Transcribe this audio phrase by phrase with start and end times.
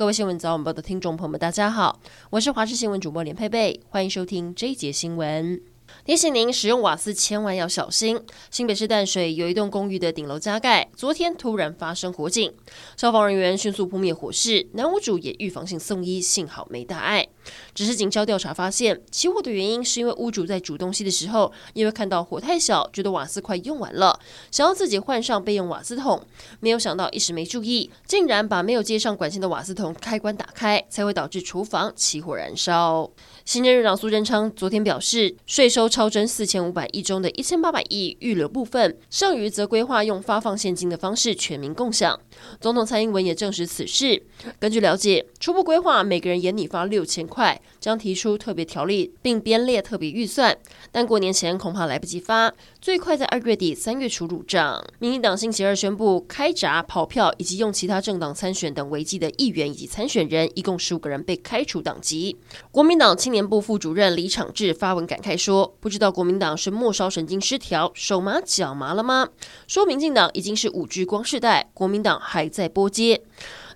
[0.00, 2.00] 各位新闻早晚报的听众朋友们，大家好，
[2.30, 5.60] 我是华视新闻主播连佩佩，欢迎收听这一节新闻。
[6.06, 8.18] 提醒您使用瓦斯千万要小心。
[8.50, 12.50] 新北市淡水有一栋公寓的顶楼加盖，昨天突然发生火警，
[12.96, 17.28] 消防人员迅速扑灭火势，男屋主也预防性送医，幸好没大碍。
[17.74, 24.18] 只是警消调查发现，起火的原因是因为屋主在煮东西的时候，因为看到火太小，觉得瓦斯快用完了，
[24.50, 26.22] 想要自己换上备用瓦斯桶，
[26.60, 33.10] 没有想到一时没注意，竟然把没有接上管线的瓦斯桶开关打开，才会导致厨房起火燃烧。
[33.44, 42.18] 行政院长苏贞昌昨天表示，税收超征四千五百亿中的一千八百亿预留部分，剩余则规划用发放现金的方式全民共享。
[42.60, 44.22] 总统蔡英文也证实此事。
[44.58, 50.54] 根据了解，初步规划每个人眼里发六千块，快将提出特别条例并编列特别预算，
[50.92, 54.84] 但过年前恐怕来不及发，最快在二月底三月初入账。
[54.98, 62.36] 民进党星期二宣布开闸跑票以及用其他政党参选等违纪的议员以及参选人，一共十五个人被开除党籍。
[62.70, 69.26] 国民党青年部副主任李长志发文感慨说：“不知道国民党是末梢神经失调、手麻脚麻了吗？
[69.66, 73.22] 说民进党已经是五 G 光世代，国民党还在拨接。”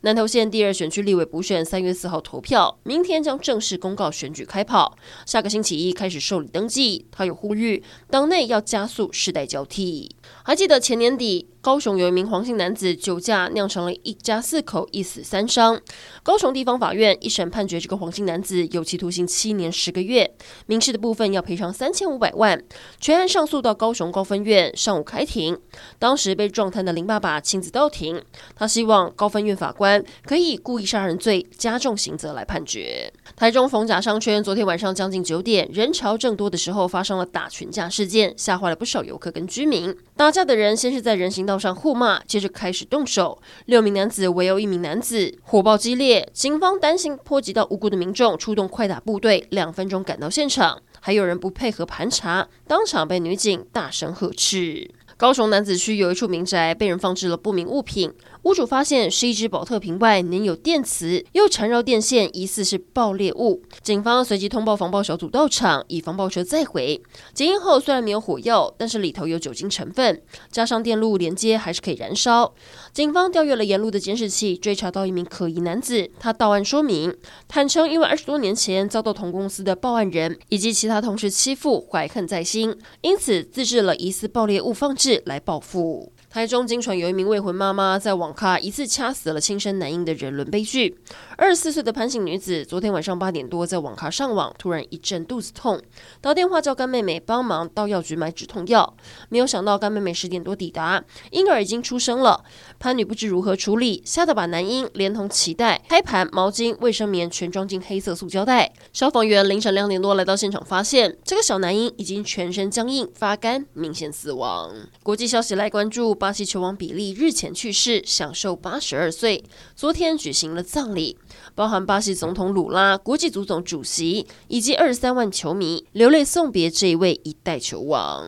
[0.04, 7.06] 南投县第二选区立委补选三月四号投票，明天将正式公告选举开跑，下个星期一开始受理登记。
[7.10, 10.14] 他有呼吁党内要加速世代交替。
[10.42, 15.80] 还记得前年底，高雄有一名黄姓男子酒驾酿成了一家四口一死三伤。
[16.22, 20.30] 高雄地方法院一审判决这个黄姓男子有期徒刑七年十个月，
[20.66, 22.62] 民事的部分要赔偿三千五百万。
[23.00, 25.58] 全案上诉到高雄高分院，上午开庭。
[25.98, 28.20] 当时被撞瘫的林爸爸亲自到庭，
[28.54, 33.10] 他希望高分院法官可以故意杀人罪加重刑责来判决。
[33.34, 39.96] 台中逢甲商圈昨天晚上将近九点，人潮正多的时候发生了打群架事件，吓坏了不少游客跟居民。
[40.14, 43.40] 打架的人先是在人行道道上互骂，接着开始动手。
[43.66, 46.28] 六名男子围殴一名男子，火爆激烈。
[46.32, 50.82] 警方担心波及到无辜的民众，出动快打部队，两分钟赶到现场。
[51.00, 54.90] 还有人不配合盘查，当场被女警大声呵斥。
[55.16, 63.62] 高雄男子区有一处民宅被人放置了不明物品，屋主发现是一只宝特瓶外粘有电磁，又缠绕电线，疑似是爆裂物。
[63.80, 67.00] 警方随即通报防爆小组到场，以防爆车载回。
[67.32, 70.20] 检验后虽然没有火药，但是里头有酒精成分，
[70.50, 72.52] 加上电路连接还是可以燃烧。
[72.92, 77.16] 警方调阅了沿路的监视器，追查到一名可疑男子，他到案说明，
[77.46, 85.03] 坦承因为二十多年前遭到同公司的报案人以及其他同事欺负，怀恨在心，因此自制了疑似爆裂物放置。
[85.26, 86.13] 来报复。
[86.34, 90.98] 台中经传有一名未婚妈妈在网咖一次掐死了亲生男婴的人伦悲剧。
[91.36, 95.80] 二十四岁的潘姓女子昨天晚上八点多在网咖上网，突然一阵肚子痛，
[96.20, 98.96] 打电话叫干妹妹帮忙到药局买止痛药。
[99.28, 102.42] 没有想到干妹妹十点多抵达，婴儿已经出生了。
[102.80, 108.72] 潘女不知如何处理，吓得把男婴连同脐带、胎盘、毛巾、卫生棉全装进黑色塑胶袋。
[108.92, 114.74] 消防员凌晨两点多来到现场，发现这个小男婴已经全身僵硬发干，明显死亡。
[115.04, 116.12] 国际消息来关注。
[116.24, 119.44] 巴西球王比利日前去世，享寿八十二岁。
[119.76, 121.18] 昨天举行了葬礼，
[121.54, 128.24] 包含巴西总统鲁拉、国际足总主席以及二十三万球迷流泪送别这一位一代球王。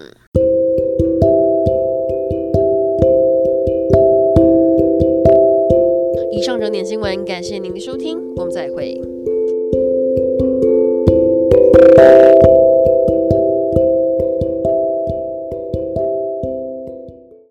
[6.30, 9.15] 以上整点新闻，感谢您的收听，我们再会。